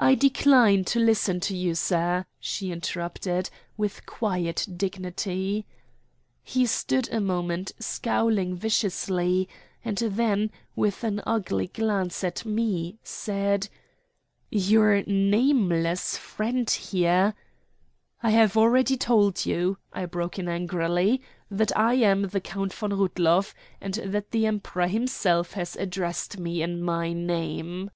[0.00, 5.66] "I decline to listen to you, sir," she interrupted, with quiet dignity.
[6.42, 9.50] He stood a moment, scowling viciously,
[9.84, 13.68] and then, with an ugly glance at me, said:
[14.50, 17.34] "Your nameless friend there"
[18.22, 21.20] "I have already told you," I broke in angrily,
[21.50, 26.62] "that I am the Count von Rudloff, and that the Emperor himself has addressed me
[26.62, 27.90] in my name."